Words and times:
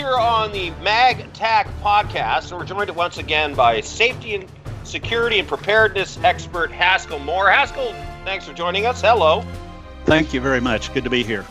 here 0.00 0.16
on 0.16 0.50
the 0.50 0.70
Mag 0.82 1.30
Tac 1.34 1.68
podcast, 1.82 2.50
and 2.50 2.58
we're 2.58 2.64
joined 2.64 2.88
once 2.96 3.18
again 3.18 3.52
by 3.52 3.82
safety 3.82 4.34
and 4.34 4.46
security 4.82 5.38
and 5.38 5.46
preparedness 5.46 6.18
expert 6.24 6.72
Haskell 6.72 7.18
Moore. 7.18 7.50
Haskell, 7.50 7.92
thanks 8.24 8.46
for 8.46 8.54
joining 8.54 8.86
us. 8.86 9.02
Hello. 9.02 9.44
Thank 10.06 10.32
you 10.32 10.40
very 10.40 10.62
much. 10.62 10.90
Good 10.94 11.04
to 11.04 11.10
be 11.10 11.22
here. 11.22 11.44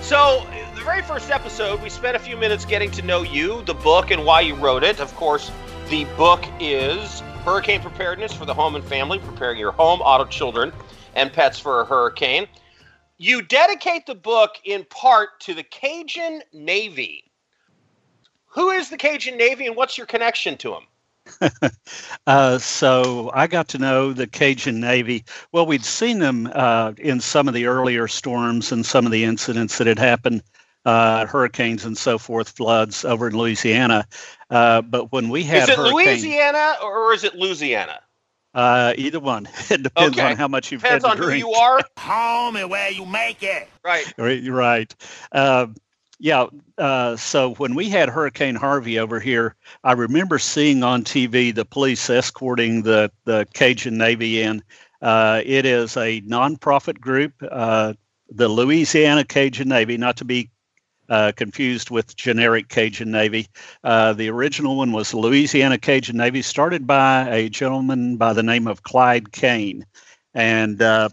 So, 0.00 0.44
the 0.74 0.80
very 0.80 1.02
first 1.02 1.30
episode, 1.30 1.80
we 1.80 1.90
spent 1.90 2.16
a 2.16 2.18
few 2.18 2.36
minutes 2.36 2.64
getting 2.64 2.90
to 2.90 3.02
know 3.02 3.22
you, 3.22 3.62
the 3.62 3.74
book, 3.74 4.10
and 4.10 4.24
why 4.24 4.40
you 4.40 4.56
wrote 4.56 4.82
it. 4.82 4.98
Of 4.98 5.14
course, 5.14 5.52
the 5.90 6.06
book 6.16 6.44
is 6.58 7.20
Hurricane 7.44 7.82
Preparedness 7.82 8.32
for 8.32 8.46
the 8.46 8.54
Home 8.54 8.74
and 8.74 8.84
Family, 8.84 9.20
preparing 9.20 9.60
your 9.60 9.70
home, 9.70 10.00
auto, 10.00 10.24
children, 10.24 10.72
and 11.14 11.32
pets 11.32 11.60
for 11.60 11.82
a 11.82 11.84
hurricane. 11.84 12.48
You 13.16 13.42
dedicate 13.42 14.06
the 14.06 14.16
book 14.16 14.56
in 14.64 14.84
part 14.86 15.38
to 15.42 15.54
the 15.54 15.62
Cajun 15.62 16.42
Navy. 16.52 17.29
Who 18.50 18.70
is 18.70 18.90
the 18.90 18.96
Cajun 18.96 19.36
Navy 19.36 19.66
and 19.66 19.76
what's 19.76 19.96
your 19.96 20.06
connection 20.06 20.56
to 20.58 20.70
them? 20.70 20.86
uh, 22.26 22.58
so 22.58 23.30
I 23.32 23.46
got 23.46 23.68
to 23.68 23.78
know 23.78 24.12
the 24.12 24.26
Cajun 24.26 24.80
Navy. 24.80 25.24
Well, 25.52 25.66
we'd 25.66 25.84
seen 25.84 26.18
them 26.18 26.50
uh, 26.52 26.92
in 26.98 27.20
some 27.20 27.46
of 27.46 27.54
the 27.54 27.66
earlier 27.66 28.08
storms 28.08 28.72
and 28.72 28.84
some 28.84 29.06
of 29.06 29.12
the 29.12 29.24
incidents 29.24 29.78
that 29.78 29.86
had 29.86 29.98
happened, 29.98 30.42
uh, 30.84 31.26
hurricanes 31.26 31.84
and 31.84 31.96
so 31.96 32.18
forth, 32.18 32.48
floods 32.50 33.04
over 33.04 33.28
in 33.28 33.36
Louisiana. 33.36 34.06
Uh, 34.48 34.82
but 34.82 35.12
when 35.12 35.28
we 35.28 35.44
had 35.44 35.68
is 35.68 35.68
it 35.68 35.78
Louisiana 35.78 36.74
or 36.82 37.12
is 37.12 37.22
it 37.22 37.34
Louisiana? 37.36 38.00
Uh, 38.52 38.94
either 38.98 39.20
one. 39.20 39.48
It 39.70 39.84
depends 39.84 40.18
Okay. 40.18 40.32
on 40.32 40.36
how 40.36 40.48
much 40.48 40.72
you've 40.72 40.82
Depends 40.82 41.04
had 41.04 41.10
on 41.12 41.16
to 41.18 41.22
who 41.22 41.32
you 41.34 41.52
are. 41.52 41.80
home 41.98 42.56
and 42.56 42.68
where 42.68 42.90
you 42.90 43.06
make 43.06 43.44
it. 43.44 43.68
Right. 43.84 44.12
Right. 44.18 44.42
right. 44.48 44.94
Yeah. 46.20 46.46
Uh, 46.76 47.16
so 47.16 47.54
when 47.54 47.74
we 47.74 47.88
had 47.88 48.10
Hurricane 48.10 48.54
Harvey 48.54 48.98
over 48.98 49.18
here, 49.18 49.56
I 49.82 49.92
remember 49.92 50.38
seeing 50.38 50.82
on 50.82 51.02
TV 51.02 51.54
the 51.54 51.64
police 51.64 52.10
escorting 52.10 52.82
the 52.82 53.10
the 53.24 53.46
Cajun 53.54 53.96
Navy 53.96 54.42
in. 54.42 54.62
Uh, 55.00 55.40
it 55.46 55.64
is 55.64 55.96
a 55.96 56.20
nonprofit 56.20 57.00
group, 57.00 57.32
uh, 57.50 57.94
the 58.28 58.48
Louisiana 58.48 59.24
Cajun 59.24 59.68
Navy, 59.68 59.96
not 59.96 60.18
to 60.18 60.26
be 60.26 60.50
uh, 61.08 61.32
confused 61.34 61.88
with 61.90 62.14
generic 62.16 62.68
Cajun 62.68 63.10
Navy. 63.10 63.46
Uh, 63.82 64.12
the 64.12 64.28
original 64.28 64.76
one 64.76 64.92
was 64.92 65.14
Louisiana 65.14 65.78
Cajun 65.78 66.18
Navy, 66.18 66.42
started 66.42 66.86
by 66.86 67.30
a 67.30 67.48
gentleman 67.48 68.18
by 68.18 68.34
the 68.34 68.42
name 68.42 68.66
of 68.66 68.82
Clyde 68.82 69.32
Kane, 69.32 69.86
and 70.34 70.82
uh, 70.82 71.08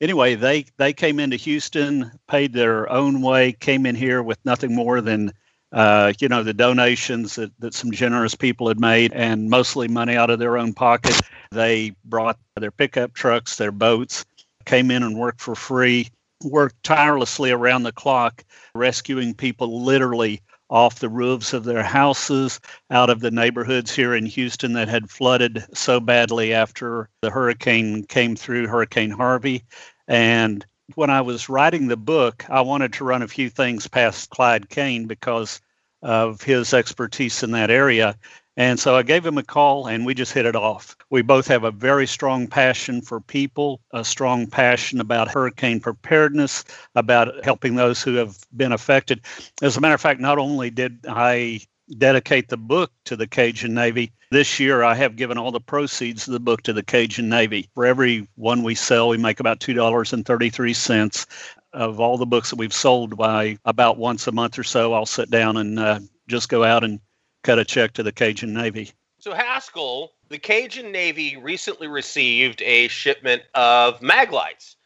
anyway, 0.00 0.34
they 0.34 0.66
they 0.76 0.92
came 0.92 1.20
into 1.20 1.36
Houston, 1.36 2.10
paid 2.28 2.52
their 2.52 2.90
own 2.90 3.22
way, 3.22 3.52
came 3.52 3.86
in 3.86 3.94
here 3.94 4.22
with 4.22 4.38
nothing 4.44 4.74
more 4.74 5.00
than 5.00 5.32
uh, 5.72 6.12
you 6.18 6.28
know 6.28 6.42
the 6.42 6.54
donations 6.54 7.34
that, 7.36 7.52
that 7.58 7.74
some 7.74 7.90
generous 7.90 8.34
people 8.34 8.68
had 8.68 8.80
made, 8.80 9.12
and 9.12 9.50
mostly 9.50 9.88
money 9.88 10.16
out 10.16 10.30
of 10.30 10.38
their 10.38 10.56
own 10.56 10.72
pocket. 10.72 11.20
They 11.50 11.94
brought 12.04 12.38
their 12.56 12.70
pickup 12.70 13.14
trucks, 13.14 13.56
their 13.56 13.72
boats, 13.72 14.24
came 14.64 14.90
in 14.90 15.02
and 15.02 15.16
worked 15.16 15.40
for 15.40 15.54
free, 15.54 16.08
worked 16.42 16.82
tirelessly 16.82 17.50
around 17.50 17.82
the 17.82 17.92
clock, 17.92 18.44
rescuing 18.74 19.34
people 19.34 19.82
literally 19.82 20.40
off 20.70 20.98
the 20.98 21.08
roofs 21.08 21.52
of 21.52 21.64
their 21.64 21.82
houses, 21.82 22.60
out 22.90 23.10
of 23.10 23.20
the 23.20 23.30
neighborhoods 23.30 23.94
here 23.94 24.14
in 24.14 24.26
Houston 24.26 24.72
that 24.74 24.88
had 24.88 25.10
flooded 25.10 25.64
so 25.72 26.00
badly 26.00 26.52
after 26.52 27.08
the 27.22 27.30
hurricane 27.30 28.04
came 28.04 28.36
through, 28.36 28.66
Hurricane 28.66 29.10
Harvey. 29.10 29.64
And 30.06 30.64
when 30.94 31.10
I 31.10 31.20
was 31.20 31.48
writing 31.48 31.88
the 31.88 31.96
book, 31.96 32.44
I 32.48 32.60
wanted 32.60 32.92
to 32.94 33.04
run 33.04 33.22
a 33.22 33.28
few 33.28 33.50
things 33.50 33.88
past 33.88 34.30
Clyde 34.30 34.68
Kane 34.68 35.06
because 35.06 35.60
of 36.02 36.42
his 36.42 36.72
expertise 36.72 37.42
in 37.42 37.50
that 37.52 37.70
area. 37.70 38.16
And 38.58 38.80
so 38.80 38.96
I 38.96 39.04
gave 39.04 39.24
him 39.24 39.38
a 39.38 39.44
call 39.44 39.86
and 39.86 40.04
we 40.04 40.14
just 40.14 40.32
hit 40.32 40.44
it 40.44 40.56
off. 40.56 40.96
We 41.10 41.22
both 41.22 41.46
have 41.46 41.62
a 41.62 41.70
very 41.70 42.08
strong 42.08 42.48
passion 42.48 43.00
for 43.00 43.20
people, 43.20 43.80
a 43.92 44.04
strong 44.04 44.48
passion 44.48 45.00
about 45.00 45.30
hurricane 45.30 45.78
preparedness, 45.78 46.64
about 46.96 47.44
helping 47.44 47.76
those 47.76 48.02
who 48.02 48.14
have 48.14 48.36
been 48.56 48.72
affected. 48.72 49.20
As 49.62 49.76
a 49.76 49.80
matter 49.80 49.94
of 49.94 50.00
fact, 50.00 50.18
not 50.18 50.38
only 50.38 50.70
did 50.70 51.06
I 51.08 51.60
dedicate 51.98 52.48
the 52.48 52.56
book 52.56 52.90
to 53.04 53.14
the 53.14 53.28
Cajun 53.28 53.74
Navy, 53.74 54.10
this 54.32 54.58
year 54.58 54.82
I 54.82 54.96
have 54.96 55.14
given 55.14 55.38
all 55.38 55.52
the 55.52 55.60
proceeds 55.60 56.26
of 56.26 56.32
the 56.32 56.40
book 56.40 56.62
to 56.64 56.72
the 56.72 56.82
Cajun 56.82 57.28
Navy. 57.28 57.68
For 57.76 57.86
every 57.86 58.26
one 58.34 58.64
we 58.64 58.74
sell, 58.74 59.08
we 59.08 59.18
make 59.18 59.38
about 59.38 59.60
$2.33 59.60 61.26
of 61.74 62.00
all 62.00 62.18
the 62.18 62.26
books 62.26 62.50
that 62.50 62.56
we've 62.56 62.72
sold 62.72 63.16
by 63.16 63.56
about 63.64 63.98
once 63.98 64.26
a 64.26 64.32
month 64.32 64.58
or 64.58 64.64
so 64.64 64.94
i'll 64.94 65.04
sit 65.04 65.30
down 65.30 65.58
and 65.58 65.78
uh, 65.78 66.00
just 66.26 66.48
go 66.48 66.64
out 66.64 66.82
and 66.82 66.98
cut 67.42 67.58
a 67.58 67.64
check 67.64 67.92
to 67.92 68.02
the 68.02 68.12
cajun 68.12 68.52
navy 68.52 68.90
So 69.20 69.34
Haskell, 69.34 70.12
the 70.28 70.38
Cajun 70.38 70.92
Navy 70.92 71.36
recently 71.36 71.88
received 71.88 72.62
a 72.62 72.86
shipment 72.88 73.42
of 73.54 74.00
Maglites. 74.00 74.76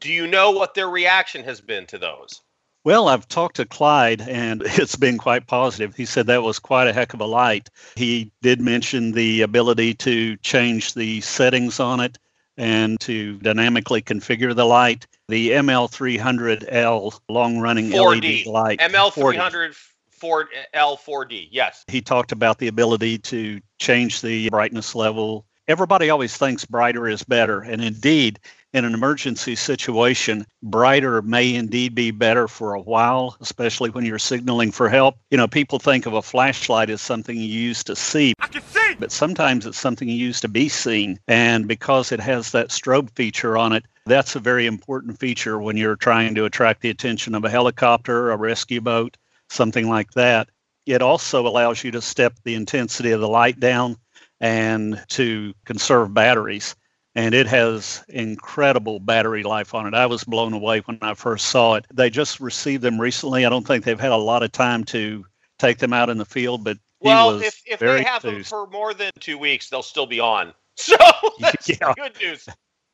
Do 0.00 0.12
you 0.12 0.26
know 0.26 0.50
what 0.50 0.74
their 0.74 0.88
reaction 0.88 1.44
has 1.44 1.60
been 1.60 1.86
to 1.86 1.98
those? 1.98 2.42
well 2.84 3.08
i've 3.08 3.28
talked 3.28 3.56
to 3.56 3.66
clyde 3.66 4.22
and 4.22 4.62
it's 4.64 4.96
been 4.96 5.18
quite 5.18 5.46
positive 5.46 5.94
he 5.94 6.04
said 6.04 6.26
that 6.26 6.42
was 6.42 6.58
quite 6.58 6.86
a 6.86 6.92
heck 6.92 7.12
of 7.12 7.20
a 7.20 7.26
light 7.26 7.68
he 7.96 8.30
did 8.42 8.60
mention 8.60 9.12
the 9.12 9.42
ability 9.42 9.94
to 9.94 10.36
change 10.38 10.94
the 10.94 11.20
settings 11.20 11.80
on 11.80 12.00
it 12.00 12.18
and 12.56 12.98
to 12.98 13.36
dynamically 13.38 14.00
configure 14.00 14.54
the 14.54 14.64
light 14.64 15.06
the 15.28 15.50
ml300l 15.50 17.20
long 17.28 17.58
running 17.58 17.90
led 17.90 18.46
light 18.46 18.78
ML 18.80 19.12
4D. 19.12 19.32
300 19.32 19.74
Ford 20.18 20.48
L4D. 20.74 21.48
Yes. 21.50 21.84
he 21.88 22.00
talked 22.00 22.32
about 22.32 22.58
the 22.58 22.68
ability 22.68 23.18
to 23.18 23.60
change 23.78 24.20
the 24.20 24.48
brightness 24.50 24.94
level. 24.94 25.44
Everybody 25.68 26.10
always 26.10 26.36
thinks 26.36 26.64
brighter 26.64 27.06
is 27.08 27.22
better. 27.22 27.60
And 27.60 27.82
indeed, 27.84 28.40
in 28.72 28.84
an 28.84 28.94
emergency 28.94 29.54
situation, 29.54 30.46
brighter 30.62 31.22
may 31.22 31.54
indeed 31.54 31.94
be 31.94 32.10
better 32.10 32.48
for 32.48 32.74
a 32.74 32.80
while, 32.80 33.36
especially 33.40 33.90
when 33.90 34.04
you're 34.04 34.18
signaling 34.18 34.72
for 34.72 34.88
help. 34.88 35.16
You 35.30 35.36
know, 35.38 35.46
people 35.46 35.78
think 35.78 36.06
of 36.06 36.14
a 36.14 36.22
flashlight 36.22 36.90
as 36.90 37.00
something 37.00 37.36
you 37.36 37.46
use 37.46 37.84
to 37.84 37.96
see, 37.96 38.34
I 38.40 38.46
can 38.46 38.62
see. 38.62 38.94
but 38.98 39.12
sometimes 39.12 39.66
it's 39.66 39.78
something 39.78 40.08
you 40.08 40.16
use 40.16 40.40
to 40.40 40.48
be 40.48 40.68
seen. 40.68 41.18
And 41.28 41.68
because 41.68 42.12
it 42.12 42.20
has 42.20 42.50
that 42.52 42.68
strobe 42.68 43.10
feature 43.14 43.56
on 43.56 43.72
it, 43.72 43.84
that's 44.06 44.36
a 44.36 44.40
very 44.40 44.66
important 44.66 45.18
feature 45.18 45.58
when 45.58 45.76
you're 45.76 45.96
trying 45.96 46.34
to 46.34 46.44
attract 46.46 46.80
the 46.80 46.90
attention 46.90 47.34
of 47.34 47.44
a 47.44 47.50
helicopter, 47.50 48.30
a 48.30 48.36
rescue 48.36 48.80
boat, 48.80 49.16
something 49.48 49.88
like 49.88 50.10
that. 50.12 50.48
It 50.86 51.02
also 51.02 51.46
allows 51.46 51.84
you 51.84 51.90
to 51.92 52.00
step 52.00 52.34
the 52.44 52.54
intensity 52.54 53.10
of 53.10 53.20
the 53.20 53.28
light 53.28 53.60
down 53.60 53.96
and 54.40 55.02
to 55.10 55.54
conserve 55.64 56.14
batteries. 56.14 56.74
And 57.14 57.34
it 57.34 57.46
has 57.48 58.04
incredible 58.08 59.00
battery 59.00 59.42
life 59.42 59.74
on 59.74 59.86
it. 59.86 59.94
I 59.94 60.06
was 60.06 60.22
blown 60.24 60.52
away 60.52 60.80
when 60.80 60.98
I 61.02 61.14
first 61.14 61.46
saw 61.46 61.74
it. 61.74 61.86
They 61.92 62.10
just 62.10 62.38
received 62.38 62.82
them 62.82 63.00
recently. 63.00 63.44
I 63.44 63.48
don't 63.48 63.66
think 63.66 63.84
they've 63.84 63.98
had 63.98 64.12
a 64.12 64.16
lot 64.16 64.42
of 64.42 64.52
time 64.52 64.84
to 64.84 65.24
take 65.58 65.78
them 65.78 65.92
out 65.92 66.10
in 66.10 66.18
the 66.18 66.24
field, 66.24 66.62
but 66.64 66.78
Well, 67.00 67.40
if, 67.40 67.60
if 67.66 67.80
they 67.80 68.02
have 68.04 68.22
them 68.22 68.44
for 68.44 68.66
more 68.68 68.94
than 68.94 69.10
two 69.18 69.36
weeks, 69.38 69.68
they'll 69.68 69.82
still 69.82 70.06
be 70.06 70.20
on. 70.20 70.54
So 70.76 70.96
that's 71.40 71.68
Yeah. 71.68 71.92
good 71.96 72.16
news. 72.20 72.48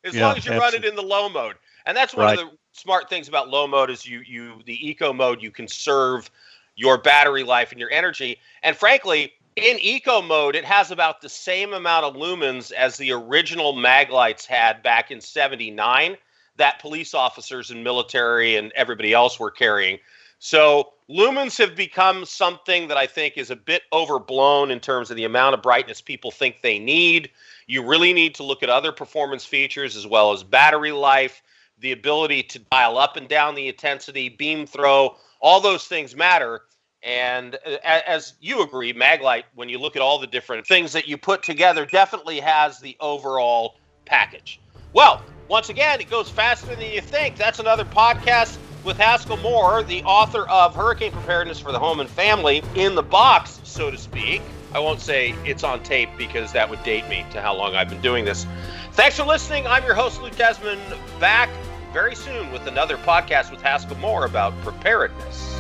As 0.05 0.15
Yeah, 0.15 0.29
long 0.29 0.39
as 0.39 0.47
you 0.47 0.53
run 0.53 0.75
it 0.75 0.87
in 0.87 0.95
the 0.97 1.03
low 1.03 1.29
mode. 1.29 1.57
And 1.87 1.97
that's 1.97 2.15
one 2.15 2.27
Right. 2.27 2.39
of 2.39 2.51
the 2.51 2.57
smart 2.73 3.09
things 3.09 3.29
about 3.29 3.49
low 3.49 3.67
mode 3.67 3.91
is 3.91 4.07
you 4.07 4.21
you 4.27 4.63
the 4.67 4.89
eco 4.89 5.13
mode 5.13 5.43
you 5.43 5.51
conserve 5.51 6.31
your 6.77 6.99
battery 6.99 7.45
life 7.45 7.71
and 7.71 7.81
your 7.81 7.91
energy. 7.91 8.39
And 8.63 8.77
frankly, 8.77 9.33
in 9.57 9.79
eco 9.81 10.21
mode, 10.21 10.57
it 10.57 10.65
has 10.65 10.91
about 10.91 11.21
the 11.21 11.29
same 11.29 11.73
amount 11.73 12.05
of 12.05 12.15
lumens 12.15 12.73
as 12.73 12.97
the 12.97 13.13
original 13.13 13.75
Maglites 13.75 14.47
had 14.47 14.83
back 14.83 15.11
in 15.11 15.21
79 15.21 16.17
that 16.57 16.81
police 16.81 17.15
officers 17.15 17.71
and 17.71 17.83
military 17.85 18.57
and 18.57 18.73
everybody 18.73 19.13
else 19.13 19.39
were 19.39 19.51
carrying. 19.51 19.99
So 20.41 20.93
lumens 21.09 21.57
have 21.59 21.75
become 21.77 22.25
something 22.25 22.89
that 22.89 22.97
I 22.97 23.07
think 23.07 23.39
is 23.39 23.51
a 23.51 23.57
bit 23.57 23.83
overblown 23.93 24.71
in 24.71 24.81
terms 24.81 25.11
of 25.11 25.17
the 25.17 25.25
amount 25.25 25.55
of 25.55 25.63
brightness 25.63 26.01
people 26.01 26.31
think 26.31 26.61
they 26.61 26.79
need. 26.79 27.31
You 27.67 27.85
really 27.85 28.13
need 28.13 28.35
to 28.37 28.43
look 28.43 28.63
at 28.63 28.69
other 28.69 28.93
performance 28.93 29.45
features 29.45 29.97
as 29.97 30.07
well 30.07 30.33
as 30.33 30.43
battery 30.43 30.93
life, 30.93 31.43
the 31.79 31.93
ability 31.93 32.43
to 32.45 32.59
dial 32.59 32.99
up 32.99 33.17
and 33.17 33.29
down 33.29 33.55
the 33.55 33.69
intensity, 33.69 34.29
beam 34.29 34.67
throw, 34.67 35.17
all 35.41 35.61
those 35.61 35.85
things 35.85 36.15
matter. 36.17 36.63
And 37.03 37.57
uh, 37.67 37.77
as 37.85 38.35
you 38.41 38.63
agree, 38.63 38.93
Maglite, 38.95 39.45
when 39.55 39.69
you 39.69 39.79
look 39.79 39.97
at 39.97 40.03
all 40.03 40.19
the 40.19 40.27
different 40.27 40.67
things 40.67 40.93
that 40.93 41.07
you 41.07 41.19
put 41.19 41.43
together, 41.43 41.85
definitely 41.85 42.41
has 42.41 42.81
the 42.81 42.97
overall 43.01 43.77
package. 44.07 44.61
Well, 44.95 45.23
once 45.49 45.69
again, 45.69 46.01
it 46.01 46.09
goes 46.09 46.31
faster 46.31 46.75
than 46.75 46.91
you 46.91 47.03
think. 47.03 47.37
That's 47.37 47.59
another 47.59 47.85
podcast 47.85 48.57
with 48.85 48.97
Haskell 48.97 49.37
Moore, 49.39 49.83
the 49.83 50.03
author 50.05 50.49
of 50.49 50.75
Hurricane 50.75 51.13
Preparedness 51.13 51.59
for 51.59 51.73
the 51.73 51.79
Home 51.79 52.01
and 52.01 52.09
Family, 52.09 52.63
in 52.75 52.95
the 52.95 53.03
box, 53.03 53.61
so 53.65 53.91
to 53.91 53.99
speak. 53.99 54.41
I 54.73 54.79
won't 54.79 55.01
say 55.01 55.35
it's 55.45 55.63
on 55.63 55.83
tape 55.83 56.09
because 56.19 56.53
that 56.53 56.69
would 56.69 56.83
date 56.83 57.09
me 57.09 57.25
to 57.33 57.41
how 57.41 57.55
long 57.55 57.77
I've 57.77 57.89
been 57.89 58.01
doing 58.01 58.25
this. 58.25 58.47
Thanks 58.95 59.17
for 59.17 59.25
listening. 59.25 59.67
I'm 59.67 59.85
your 59.85 59.95
host, 59.95 60.23
Luke 60.23 60.37
Desmond, 60.37 60.81
back 61.19 61.49
very 61.93 62.15
soon 62.15 62.53
with 62.53 62.69
another 62.69 62.97
podcast 62.97 63.51
with 63.51 63.61
Haskell 63.61 63.97
Moore 63.97 64.25
about 64.25 64.57
preparedness. 64.63 65.54